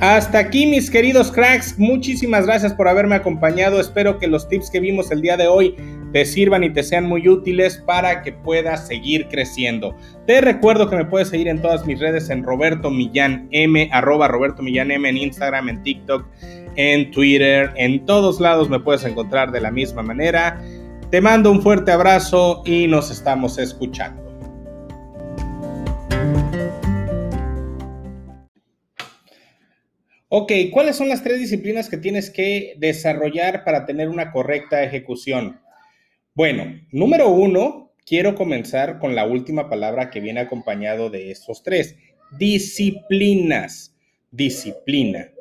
[0.00, 3.78] Hasta aquí mis queridos cracks, muchísimas gracias por haberme acompañado.
[3.78, 5.76] Espero que los tips que vimos el día de hoy
[6.14, 9.94] te sirvan y te sean muy útiles para que puedas seguir creciendo.
[10.26, 14.26] Te recuerdo que me puedes seguir en todas mis redes en Roberto Millán M, arroba
[14.26, 16.24] en Instagram, en TikTok,
[16.76, 20.62] en Twitter, en todos lados me puedes encontrar de la misma manera.
[21.10, 24.29] Te mando un fuerte abrazo y nos estamos escuchando.
[30.32, 35.60] Ok, ¿cuáles son las tres disciplinas que tienes que desarrollar para tener una correcta ejecución?
[36.34, 41.96] Bueno, número uno, quiero comenzar con la última palabra que viene acompañado de estos tres,
[42.38, 43.96] disciplinas.
[44.30, 45.32] Disciplina.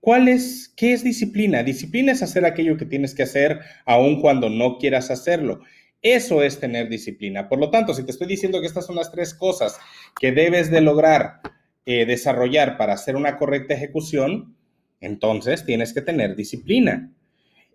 [0.00, 1.62] ¿Cuál es, qué es disciplina?
[1.62, 5.60] Disciplina es hacer aquello que tienes que hacer aun cuando no quieras hacerlo.
[6.02, 7.48] Eso es tener disciplina.
[7.48, 9.78] Por lo tanto, si te estoy diciendo que estas son las tres cosas
[10.20, 11.40] que debes de lograr
[11.86, 14.56] eh, desarrollar para hacer una correcta ejecución,
[15.00, 17.12] entonces tienes que tener disciplina.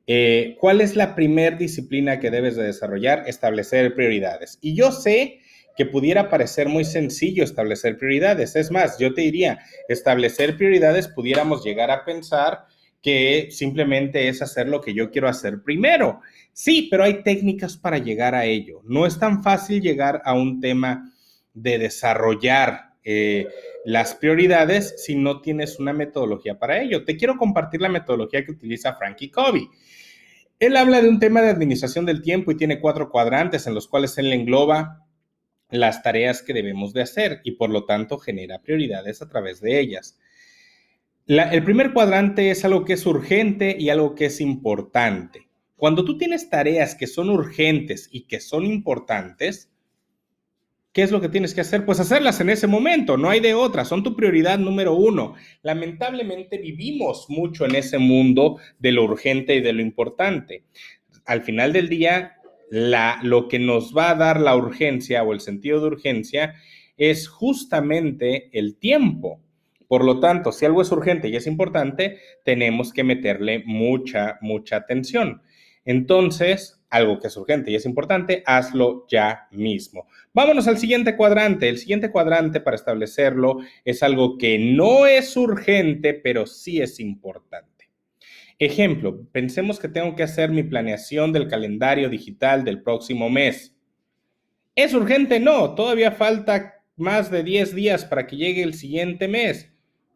[0.05, 3.23] Eh, ¿Cuál es la primer disciplina que debes de desarrollar?
[3.27, 4.59] Establecer prioridades.
[4.61, 5.39] Y yo sé
[5.77, 8.55] que pudiera parecer muy sencillo establecer prioridades.
[8.57, 12.65] Es más, yo te diría, establecer prioridades pudiéramos llegar a pensar
[13.01, 16.19] que simplemente es hacer lo que yo quiero hacer primero.
[16.53, 18.81] Sí, pero hay técnicas para llegar a ello.
[18.83, 21.11] No es tan fácil llegar a un tema
[21.53, 23.47] de desarrollar eh,
[23.85, 27.03] las prioridades si no tienes una metodología para ello.
[27.03, 29.67] Te quiero compartir la metodología que utiliza Frankie Covey.
[30.59, 33.87] Él habla de un tema de administración del tiempo y tiene cuatro cuadrantes en los
[33.87, 35.07] cuales él engloba
[35.71, 39.79] las tareas que debemos de hacer y por lo tanto genera prioridades a través de
[39.79, 40.19] ellas.
[41.25, 45.47] el primer cuadrante es algo que es urgente y algo que es importante.
[45.77, 49.71] Cuando tú tienes tareas que son urgentes y que son importantes,
[50.93, 51.85] ¿Qué es lo que tienes que hacer?
[51.85, 55.35] Pues hacerlas en ese momento, no hay de otra, son tu prioridad número uno.
[55.61, 60.65] Lamentablemente vivimos mucho en ese mundo de lo urgente y de lo importante.
[61.25, 62.33] Al final del día,
[62.69, 66.55] la, lo que nos va a dar la urgencia o el sentido de urgencia
[66.97, 69.39] es justamente el tiempo.
[69.87, 74.75] Por lo tanto, si algo es urgente y es importante, tenemos que meterle mucha, mucha
[74.75, 75.41] atención.
[75.85, 80.07] Entonces, algo que es urgente y es importante, hazlo ya mismo.
[80.33, 81.69] Vámonos al siguiente cuadrante.
[81.69, 87.89] El siguiente cuadrante para establecerlo es algo que no es urgente, pero sí es importante.
[88.59, 93.75] Ejemplo, pensemos que tengo que hacer mi planeación del calendario digital del próximo mes.
[94.75, 95.39] ¿Es urgente?
[95.39, 99.71] No, todavía falta más de 10 días para que llegue el siguiente mes.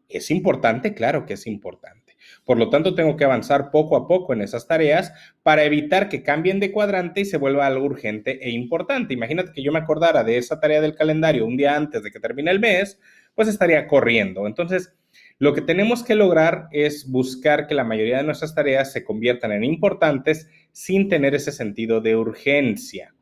[0.08, 0.94] ¿Es importante?
[0.94, 2.05] Claro que es importante.
[2.44, 6.22] Por lo tanto, tengo que avanzar poco a poco en esas tareas para evitar que
[6.22, 9.14] cambien de cuadrante y se vuelva algo urgente e importante.
[9.14, 12.20] Imagínate que yo me acordara de esa tarea del calendario un día antes de que
[12.20, 13.00] termine el mes,
[13.34, 14.46] pues estaría corriendo.
[14.46, 14.94] Entonces,
[15.38, 19.52] lo que tenemos que lograr es buscar que la mayoría de nuestras tareas se conviertan
[19.52, 23.14] en importantes sin tener ese sentido de urgencia.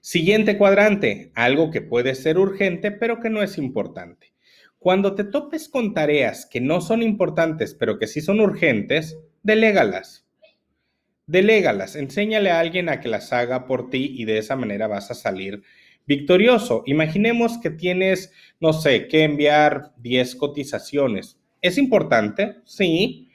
[0.00, 4.32] Siguiente cuadrante, algo que puede ser urgente, pero que no es importante.
[4.80, 10.26] Cuando te topes con tareas que no son importantes, pero que sí son urgentes, delégalas.
[11.26, 15.10] Delégalas, enséñale a alguien a que las haga por ti y de esa manera vas
[15.10, 15.62] a salir
[16.06, 16.82] victorioso.
[16.86, 21.38] Imaginemos que tienes, no sé, que enviar 10 cotizaciones.
[21.60, 22.56] ¿Es importante?
[22.64, 23.29] Sí,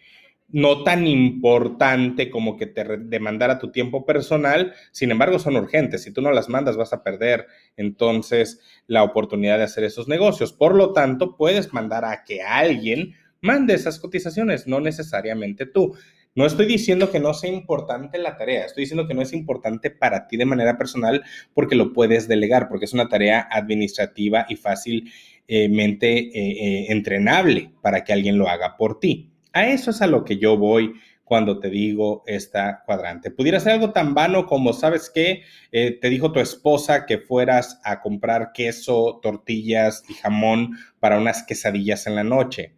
[0.49, 6.03] no tan importante como que te demandara tu tiempo personal, sin embargo son urgentes.
[6.03, 7.47] Si tú no las mandas vas a perder
[7.77, 10.53] entonces la oportunidad de hacer esos negocios.
[10.53, 15.95] Por lo tanto, puedes mandar a que alguien mande esas cotizaciones, no necesariamente tú.
[16.35, 19.89] No estoy diciendo que no sea importante la tarea, estoy diciendo que no es importante
[19.89, 21.23] para ti de manera personal
[21.53, 25.09] porque lo puedes delegar, porque es una tarea administrativa y fácilmente
[25.47, 29.31] eh, eh, entrenable para que alguien lo haga por ti.
[29.55, 33.31] A eso es a lo que yo voy cuando te digo esta cuadrante.
[33.31, 35.43] Pudiera ser algo tan vano como, ¿sabes qué?
[35.71, 41.43] Eh, te dijo tu esposa que fueras a comprar queso, tortillas y jamón para unas
[41.43, 42.75] quesadillas en la noche.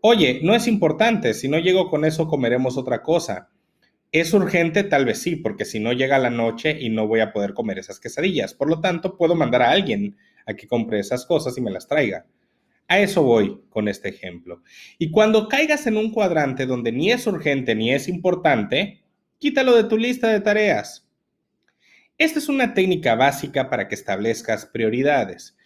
[0.00, 3.50] Oye, no es importante, si no llego con eso comeremos otra cosa.
[4.10, 4.82] ¿Es urgente?
[4.82, 7.78] Tal vez sí, porque si no llega la noche y no voy a poder comer
[7.78, 8.54] esas quesadillas.
[8.54, 10.16] Por lo tanto, puedo mandar a alguien
[10.46, 12.24] a que compre esas cosas y me las traiga.
[12.88, 14.62] A eso voy con este ejemplo.
[14.98, 19.02] Y cuando caigas en un cuadrante donde ni es urgente ni es importante,
[19.38, 21.08] quítalo de tu lista de tareas.
[22.18, 25.56] Esta es una técnica básica para que establezcas prioridades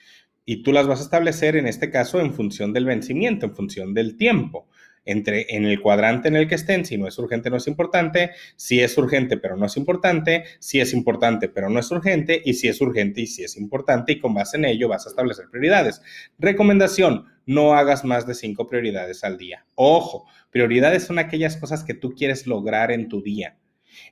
[0.45, 3.93] y tú las vas a establecer en este caso en función del vencimiento, en función
[3.93, 4.68] del tiempo.
[5.09, 8.33] Entre en el cuadrante en el que estén, si no es urgente, no es importante,
[8.57, 12.55] si es urgente, pero no es importante, si es importante, pero no es urgente, y
[12.55, 15.47] si es urgente y si es importante, y con base en ello vas a establecer
[15.51, 16.03] prioridades.
[16.39, 19.65] Recomendación, no hagas más de cinco prioridades al día.
[19.75, 23.57] Ojo, prioridades son aquellas cosas que tú quieres lograr en tu día.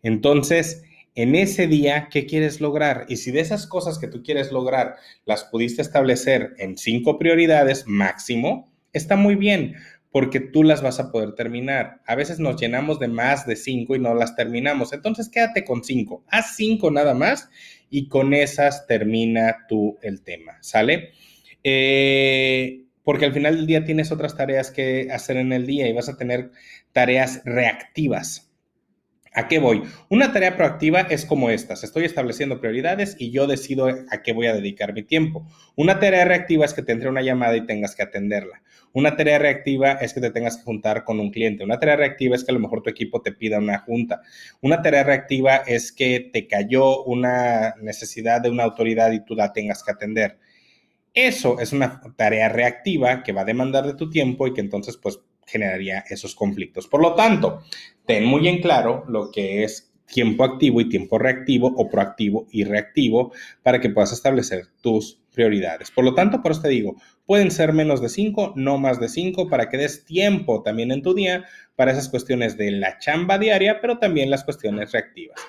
[0.03, 0.83] Entonces,
[1.15, 3.05] en ese día, ¿qué quieres lograr?
[3.09, 4.97] Y si de esas cosas que tú quieres lograr
[5.27, 9.77] las pudiste establecer en cinco prioridades máximo, está muy bien,
[10.17, 12.01] porque tú las vas a poder terminar.
[12.07, 14.95] A veces nos llenamos de más de cinco y no las terminamos.
[14.95, 16.25] Entonces, quédate con cinco.
[16.29, 17.51] Haz cinco nada más
[17.91, 21.11] y con esas termina tú el tema, ¿sale?
[21.63, 25.93] Eh, porque al final del día tienes otras tareas que hacer en el día y
[25.93, 26.51] vas a tener
[26.93, 28.46] tareas reactivas.
[29.37, 29.83] ¿A qué voy?
[30.09, 31.85] Una tarea proactiva es como estas.
[31.85, 35.47] Estoy estableciendo prioridades y yo decido a qué voy a dedicar mi tiempo.
[35.77, 38.63] Una tarea reactiva es que te entre una llamada y tengas que atenderla.
[38.95, 41.65] Una tarea reactiva es que te tengas que juntar con un cliente.
[41.65, 44.23] Una tarea reactiva es que a lo mejor tu equipo te pida una junta.
[44.63, 49.53] Una tarea reactiva es que te cayó una necesidad de una autoridad y tú la
[49.53, 50.39] tengas que atender.
[51.13, 54.97] Eso es una tarea reactiva que va a demandar de tu tiempo y que entonces
[54.97, 56.87] pues generaría esos conflictos.
[56.89, 57.63] Por lo tanto,
[58.05, 62.65] ten muy en claro lo que es tiempo activo y tiempo reactivo o proactivo y
[62.65, 63.33] reactivo
[63.63, 65.91] para que puedas establecer tus prioridades.
[65.91, 66.97] Por lo tanto, por eso te digo,
[67.27, 71.03] pueden ser menos de cinco, no más de cinco, para que des tiempo también en
[71.03, 71.45] tu día
[71.75, 75.41] para esas cuestiones de la chamba diaria, pero también las cuestiones reactivas.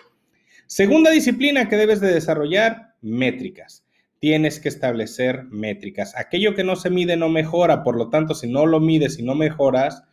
[0.66, 3.87] Segunda disciplina que debes de desarrollar, métricas
[4.20, 6.16] tienes que establecer métricas.
[6.16, 9.24] Aquello que no se mide no mejora, por lo tanto, si no lo mides y
[9.24, 10.04] no mejoras,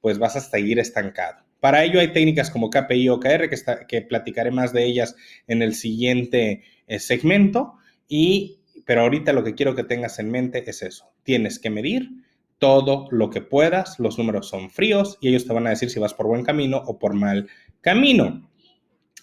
[0.00, 1.44] pues vas a seguir estancado.
[1.60, 3.50] Para ello hay técnicas como KPI o que,
[3.88, 5.16] que platicaré más de ellas
[5.46, 7.74] en el siguiente eh, segmento,
[8.06, 11.12] y, pero ahorita lo que quiero que tengas en mente es eso.
[11.24, 12.10] Tienes que medir
[12.58, 16.00] todo lo que puedas, los números son fríos y ellos te van a decir si
[16.00, 17.48] vas por buen camino o por mal
[17.80, 18.47] camino.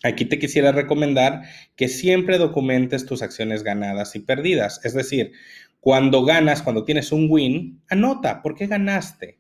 [0.05, 1.41] Aquí te quisiera recomendar
[1.75, 4.79] que siempre documentes tus acciones ganadas y perdidas.
[4.85, 5.31] Es decir,
[5.79, 9.39] cuando ganas, cuando tienes un win, anota por qué ganaste.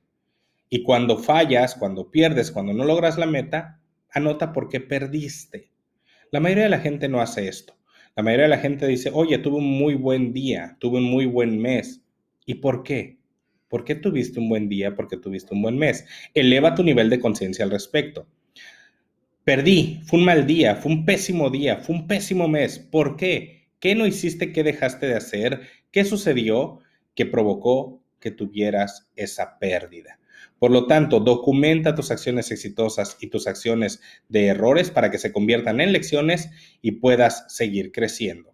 [0.67, 3.79] Y cuando fallas, cuando pierdes, cuando no logras la meta,
[4.09, 5.71] anota por qué perdiste.
[6.31, 7.77] La mayoría de la gente no hace esto.
[8.15, 11.27] La mayoría de la gente dice, oye, tuve un muy buen día, tuve un muy
[11.27, 12.01] buen mes.
[12.43, 13.19] ¿Y por qué?
[13.67, 14.95] ¿Por qué tuviste un buen día?
[14.95, 16.07] Porque tuviste un buen mes.
[16.33, 18.27] Eleva tu nivel de conciencia al respecto.
[19.45, 22.79] Perdí, fue un mal día, fue un pésimo día, fue un pésimo mes.
[22.79, 23.67] ¿Por qué?
[23.79, 24.51] ¿Qué no hiciste?
[24.51, 25.61] ¿Qué dejaste de hacer?
[25.91, 26.79] ¿Qué sucedió
[27.13, 30.19] que provocó que tuvieras esa pérdida?
[30.57, 35.31] Por lo tanto, documenta tus acciones exitosas y tus acciones de errores para que se
[35.31, 36.49] conviertan en lecciones
[36.81, 38.51] y puedas seguir creciendo.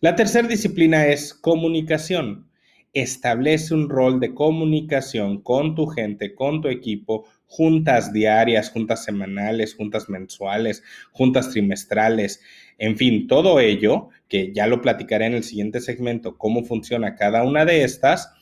[0.00, 2.48] La tercera disciplina es comunicación.
[2.94, 9.74] Establece un rol de comunicación con tu gente, con tu equipo, juntas diarias, juntas semanales,
[9.74, 12.40] juntas mensuales, juntas trimestrales,
[12.78, 17.42] en fin, todo ello, que ya lo platicaré en el siguiente segmento, cómo funciona cada
[17.42, 18.32] una de estas,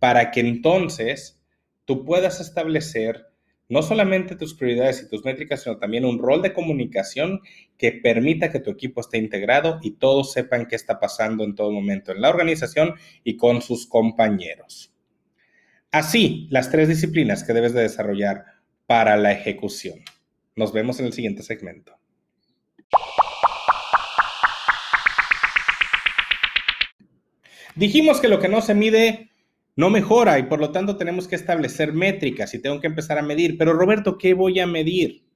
[0.00, 1.40] para que entonces
[1.84, 3.26] tú puedas establecer
[3.68, 7.42] no solamente tus prioridades y tus métricas, sino también un rol de comunicación
[7.78, 11.70] que permita que tu equipo esté integrado y todos sepan qué está pasando en todo
[11.70, 14.92] momento en la organización y con sus compañeros.
[15.92, 18.55] Así, las tres disciplinas que debes de desarrollar
[18.86, 20.00] para la ejecución.
[20.54, 21.96] Nos vemos en el siguiente segmento.
[27.74, 29.30] Dijimos que lo que no se mide
[29.76, 33.22] no mejora y por lo tanto tenemos que establecer métricas y tengo que empezar a
[33.22, 33.58] medir.
[33.58, 35.26] Pero Roberto, ¿qué voy a medir?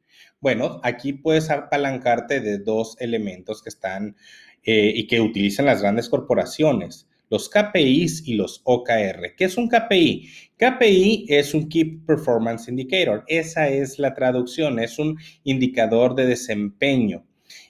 [0.40, 4.16] Bueno, aquí puedes apalancarte de dos elementos que están
[4.62, 9.34] eh, y que utilizan las grandes corporaciones los KPIs y los OKR.
[9.36, 10.28] ¿Qué es un KPI?
[10.58, 13.24] KPI es un Key Performance Indicator.
[13.28, 17.24] Esa es la traducción, es un indicador de desempeño.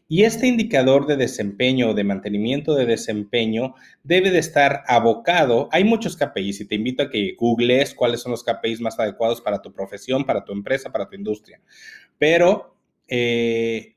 [0.09, 5.69] Y este indicador de desempeño o de mantenimiento de desempeño debe de estar abocado.
[5.71, 9.41] Hay muchos KPIs y te invito a que googlees cuáles son los KPIs más adecuados
[9.41, 11.61] para tu profesión, para tu empresa, para tu industria.
[12.19, 12.75] Pero
[13.07, 13.95] eh,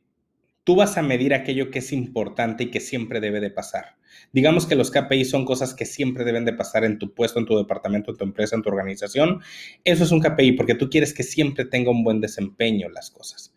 [0.63, 3.97] tú vas a medir aquello que es importante y que siempre debe de pasar.
[4.31, 7.45] Digamos que los KPI son cosas que siempre deben de pasar en tu puesto, en
[7.45, 9.41] tu departamento, en tu empresa, en tu organización.
[9.83, 13.53] Eso es un KPI porque tú quieres que siempre tenga un buen desempeño las cosas.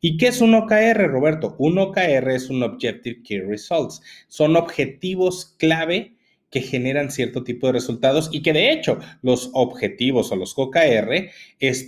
[0.00, 1.56] ¿Y qué es un OKR, Roberto?
[1.58, 4.02] Un OKR es un Objective Key Results.
[4.28, 6.16] Son objetivos clave
[6.50, 11.30] que generan cierto tipo de resultados y que de hecho los objetivos o los OKR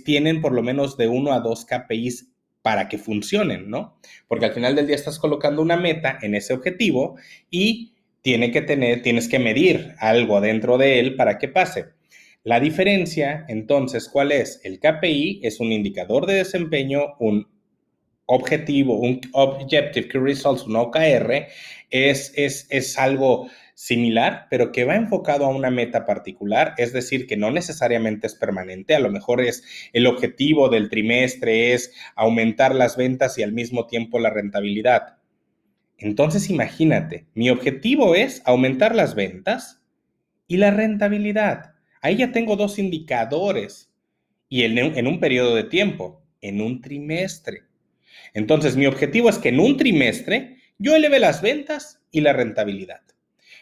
[0.03, 2.28] tienen por lo menos de uno a dos KPIs
[2.61, 3.99] para que funcionen, ¿no?
[4.27, 7.17] Porque al final del día estás colocando una meta en ese objetivo
[7.49, 11.85] y tiene que tener, tienes que medir algo dentro de él para que pase.
[12.43, 14.61] La diferencia, entonces, ¿cuál es?
[14.63, 17.47] El KPI es un indicador de desempeño, un
[18.25, 21.47] objetivo, un Objective Key Results, un OKR,
[21.89, 23.49] es, es, es algo
[23.79, 28.35] similar, pero que va enfocado a una meta particular, es decir, que no necesariamente es
[28.35, 33.53] permanente, a lo mejor es el objetivo del trimestre es aumentar las ventas y al
[33.53, 35.19] mismo tiempo la rentabilidad.
[35.97, 39.81] Entonces imagínate, mi objetivo es aumentar las ventas
[40.45, 41.75] y la rentabilidad.
[42.01, 43.93] Ahí ya tengo dos indicadores
[44.49, 47.61] y en, en un periodo de tiempo, en un trimestre.
[48.33, 52.99] Entonces mi objetivo es que en un trimestre yo eleve las ventas y la rentabilidad.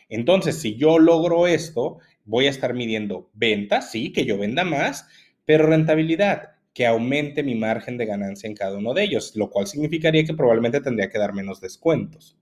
[0.09, 5.07] Entonces, si yo logro esto, voy a estar midiendo ventas, sí, que yo venda más,
[5.45, 9.65] pero rentabilidad, que aumente mi margen de ganancia en cada uno de ellos, lo cual
[9.65, 12.37] significaría que probablemente tendría que dar menos descuentos.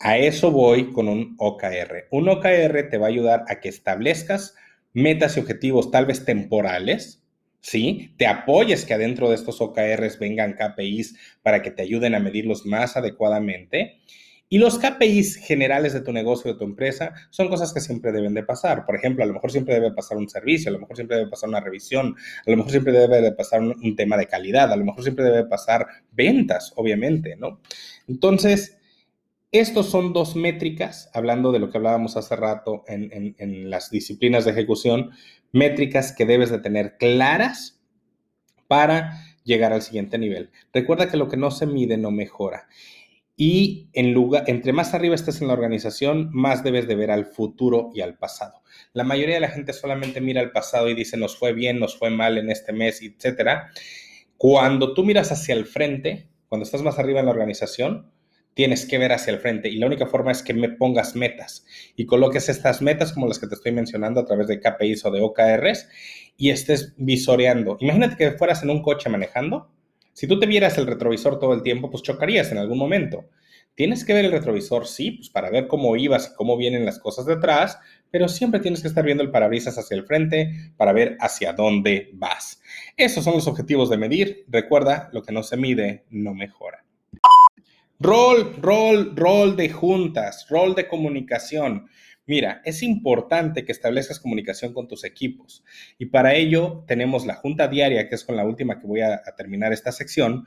[0.00, 2.08] A eso voy con un OKR.
[2.10, 4.56] Un OKR te va a ayudar a que establezcas
[4.92, 7.22] metas y objetivos tal vez temporales,
[7.60, 8.14] ¿sí?
[8.16, 12.66] Te apoyes que adentro de estos OKRs vengan KPIs para que te ayuden a medirlos
[12.66, 14.00] más adecuadamente
[14.52, 18.34] y los KPIs generales de tu negocio, de tu empresa, son cosas que siempre deben
[18.34, 18.84] de pasar.
[18.84, 21.30] Por ejemplo, a lo mejor siempre debe pasar un servicio, a lo mejor siempre debe
[21.30, 24.76] pasar una revisión, a lo mejor siempre debe de pasar un, tema de calidad, a
[24.76, 27.60] lo mejor siempre debe pasar ventas, obviamente, ¿no?
[28.08, 28.76] Entonces,
[29.52, 34.44] estos son dos métricas, hablando de lo que hablábamos hace rato en, en las disciplinas
[34.44, 35.10] de ejecución,
[35.52, 37.80] métricas que debes de tener claras
[38.66, 40.50] para llegar al siguiente nivel.
[40.72, 42.68] Recuerda que lo que no se mide no mejora.
[43.42, 47.24] Y en lugar, entre más arriba estés en la organización, más debes de ver al
[47.24, 48.60] futuro y al pasado.
[48.92, 51.96] La mayoría de la gente solamente mira al pasado y dice nos fue bien, nos
[51.98, 53.62] fue mal en este mes, etc.
[54.36, 58.12] Cuando tú miras hacia el frente, cuando estás más arriba en la organización,
[58.52, 61.64] tienes que ver hacia el frente y la única forma es que me pongas metas
[61.96, 65.10] y coloques estas metas como las que te estoy mencionando a través de KPIs o
[65.10, 65.88] de OKRs
[66.36, 67.78] y estés visoreando.
[67.80, 69.70] Imagínate que fueras en un coche manejando
[70.20, 73.30] si tú te vieras el retrovisor todo el tiempo, pues chocarías en algún momento.
[73.74, 76.98] Tienes que ver el retrovisor, sí, pues para ver cómo ibas y cómo vienen las
[76.98, 77.78] cosas detrás,
[78.10, 82.10] pero siempre tienes que estar viendo el parabrisas hacia el frente para ver hacia dónde
[82.12, 82.60] vas.
[82.98, 84.44] Esos son los objetivos de medir.
[84.48, 86.84] Recuerda, lo que no se mide no mejora.
[87.98, 91.88] Rol, rol, rol de juntas, rol de comunicación.
[92.30, 95.64] Mira, es importante que establezcas comunicación con tus equipos.
[95.98, 99.20] Y para ello tenemos la junta diaria, que es con la última que voy a,
[99.36, 100.46] terminar esta sección,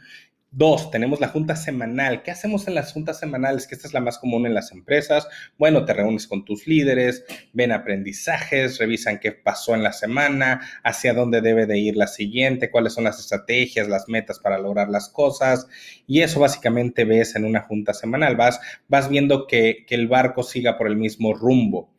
[0.55, 2.21] Dos, tenemos la junta semanal.
[2.21, 3.65] ¿Qué hacemos en las juntas semanales?
[3.65, 5.27] Que esta es la más común en las empresas.
[5.57, 11.15] Bueno, te reúnes con tus líderes, ven aprendizajes, revisan qué pasó en la semana, hacia
[11.15, 15.09] dónde debe de ir la siguiente, cuáles son las estrategias, las metas para lograr las
[15.09, 15.65] cosas.
[16.05, 18.35] Y eso básicamente ves en una junta semanal.
[18.35, 21.89] Vas, vas viendo que, que el barco siga por el mismo rumbo.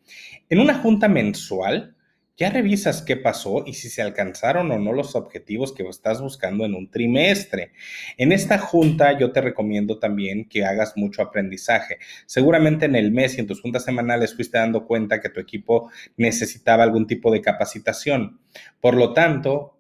[0.49, 1.94] En una junta mensual,
[2.37, 6.65] ya revisas qué pasó y si se alcanzaron o no los objetivos que estás buscando
[6.65, 7.73] en un trimestre.
[8.17, 11.99] En esta junta yo te recomiendo también que hagas mucho aprendizaje.
[12.27, 15.91] Seguramente en el mes y en tus juntas semanales fuiste dando cuenta que tu equipo
[16.17, 18.41] necesitaba algún tipo de capacitación.
[18.81, 19.79] Por lo tanto,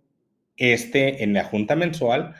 [0.56, 2.34] este en la junta mensual,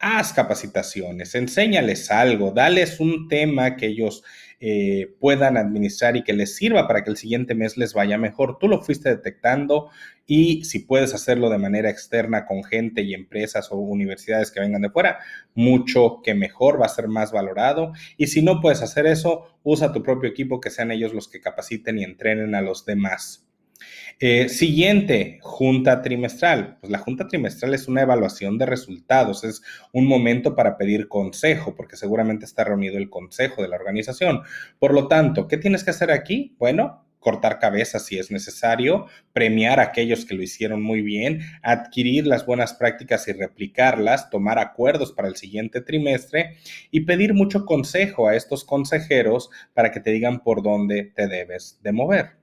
[0.00, 4.24] haz capacitaciones, enséñales algo, dales un tema que ellos
[4.62, 8.58] eh, puedan administrar y que les sirva para que el siguiente mes les vaya mejor.
[8.58, 9.90] Tú lo fuiste detectando
[10.26, 14.82] y si puedes hacerlo de manera externa con gente y empresas o universidades que vengan
[14.82, 15.18] de fuera,
[15.54, 17.92] mucho que mejor, va a ser más valorado.
[18.16, 21.40] Y si no puedes hacer eso, usa tu propio equipo, que sean ellos los que
[21.40, 23.49] capaciten y entrenen a los demás.
[24.18, 26.78] Eh, siguiente, junta trimestral.
[26.80, 31.74] Pues la junta trimestral es una evaluación de resultados, es un momento para pedir consejo,
[31.74, 34.42] porque seguramente está reunido el consejo de la organización.
[34.78, 36.54] Por lo tanto, ¿qué tienes que hacer aquí?
[36.58, 42.26] Bueno, cortar cabezas si es necesario, premiar a aquellos que lo hicieron muy bien, adquirir
[42.26, 46.56] las buenas prácticas y replicarlas, tomar acuerdos para el siguiente trimestre
[46.90, 51.78] y pedir mucho consejo a estos consejeros para que te digan por dónde te debes
[51.82, 52.39] de mover.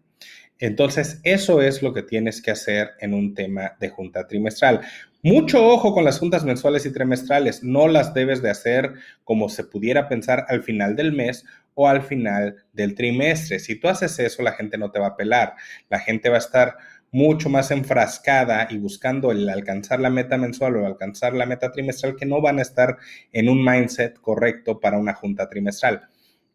[0.60, 4.82] Entonces, eso es lo que tienes que hacer en un tema de junta trimestral.
[5.24, 7.64] Mucho ojo con las juntas mensuales y trimestrales.
[7.64, 12.02] No las debes de hacer como se pudiera pensar al final del mes o al
[12.02, 13.60] final del trimestre.
[13.60, 15.54] Si tú haces eso, la gente no te va a pelar.
[15.90, 16.76] La gente va a estar
[17.12, 22.16] mucho más enfrascada y buscando el alcanzar la meta mensual o alcanzar la meta trimestral
[22.16, 22.98] que no van a estar
[23.32, 26.08] en un mindset correcto para una junta trimestral.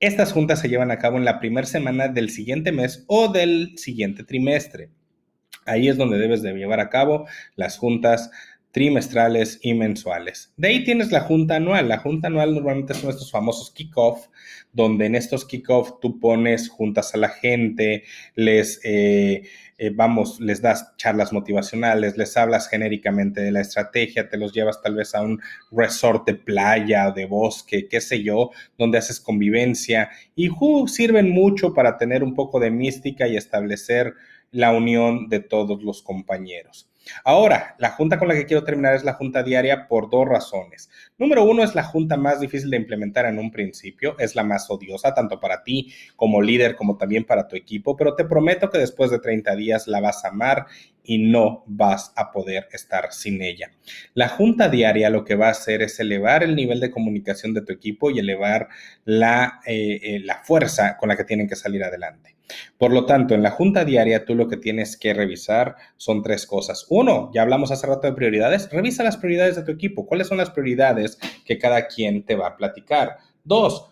[0.02, 3.78] Estas juntas se llevan a cabo en la primera semana del siguiente mes o del
[3.78, 4.90] siguiente trimestre.
[5.64, 8.32] Ahí es donde debes de llevar a cabo las juntas
[8.72, 10.52] trimestrales y mensuales.
[10.56, 11.88] De ahí tienes la junta anual.
[11.88, 14.28] La junta anual normalmente son estos famosos kickoff,
[14.72, 19.42] donde en estos kickoff tú pones juntas a la gente, les, eh,
[19.76, 24.80] eh, vamos, les das charlas motivacionales, les hablas genéricamente de la estrategia, te los llevas
[24.80, 29.20] tal vez a un resort de playa o de bosque, qué sé yo, donde haces
[29.20, 30.48] convivencia y
[30.86, 34.14] sirven mucho para tener un poco de mística y establecer
[34.50, 36.91] la unión de todos los compañeros.
[37.24, 40.90] Ahora, la junta con la que quiero terminar es la junta diaria por dos razones.
[41.18, 44.70] Número uno, es la junta más difícil de implementar en un principio, es la más
[44.70, 48.78] odiosa, tanto para ti como líder, como también para tu equipo, pero te prometo que
[48.78, 50.66] después de 30 días la vas a amar
[51.04, 53.70] y no vas a poder estar sin ella.
[54.14, 57.62] La junta diaria lo que va a hacer es elevar el nivel de comunicación de
[57.62, 58.68] tu equipo y elevar
[59.04, 62.36] la, eh, eh, la fuerza con la que tienen que salir adelante.
[62.78, 66.46] Por lo tanto, en la junta diaria tú lo que tienes que revisar son tres
[66.46, 66.86] cosas.
[66.90, 70.06] Uno, ya hablamos hace rato de prioridades, revisa las prioridades de tu equipo.
[70.06, 73.18] ¿Cuáles son las prioridades que cada quien te va a platicar?
[73.44, 73.91] Dos,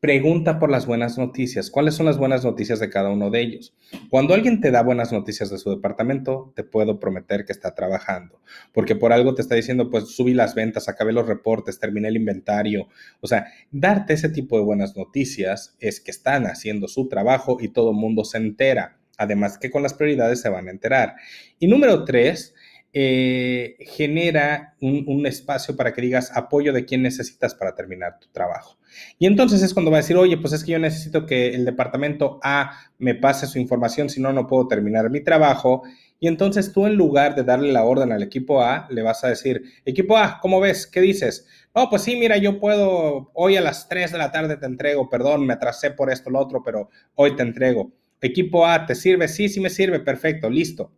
[0.00, 1.72] Pregunta por las buenas noticias.
[1.72, 3.74] ¿Cuáles son las buenas noticias de cada uno de ellos?
[4.10, 8.40] Cuando alguien te da buenas noticias de su departamento, te puedo prometer que está trabajando,
[8.72, 12.16] porque por algo te está diciendo, pues subí las ventas, acabé los reportes, terminé el
[12.16, 12.86] inventario.
[13.20, 17.70] O sea, darte ese tipo de buenas noticias es que están haciendo su trabajo y
[17.70, 18.98] todo el mundo se entera.
[19.16, 21.16] Además que con las prioridades se van a enterar.
[21.58, 22.54] Y número tres,
[23.00, 28.76] eh, genera un, espacio para que digas apoyo de quién necesitas para terminar tu trabajo.
[29.20, 31.64] Y entonces es cuando va a decir, oye, pues es que yo necesito que el
[31.64, 35.84] departamento A me pase su información, si no, no puedo terminar mi trabajo.
[36.18, 39.28] Y entonces tú en lugar de darle la orden al equipo A, le vas a
[39.28, 40.88] decir, equipo A, ¿cómo ves?
[40.88, 41.46] ¿Qué dices?
[41.74, 45.08] Oh, pues sí, mira, yo puedo, hoy a las 3 de la tarde te entrego,
[45.08, 47.92] perdón, me atrasé por esto, lo otro, pero hoy te entrego.
[48.20, 49.28] Equipo A, ¿te sirve?
[49.28, 50.90] Sí, sí me sirve, perfecto, listo.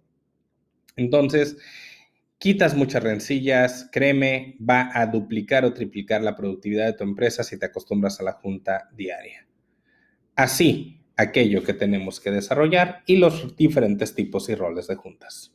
[0.97, 1.59] Entonces,
[2.41, 7.59] quitas muchas rencillas, créeme, va a duplicar o triplicar la productividad de tu empresa si
[7.59, 9.47] te acostumbras a la junta diaria.
[10.35, 15.55] Así, aquello que tenemos que desarrollar y los diferentes tipos y roles de juntas.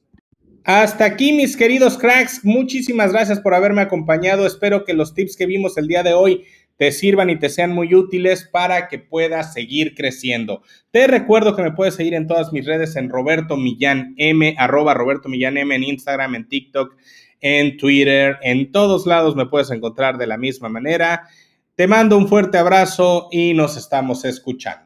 [0.63, 2.45] Hasta aquí, mis queridos cracks.
[2.45, 4.45] Muchísimas gracias por haberme acompañado.
[4.45, 6.45] Espero que los tips que vimos el día de hoy
[6.77, 10.61] te sirvan y te sean muy útiles para que puedas seguir creciendo.
[10.91, 14.93] Te recuerdo que me puedes seguir en todas mis redes en Roberto Millán M, arroba
[14.93, 16.95] Roberto Millán M en Instagram, en TikTok,
[17.41, 21.27] en Twitter, en todos lados me puedes encontrar de la misma manera.
[21.75, 24.84] Te mando un fuerte abrazo y nos estamos escuchando.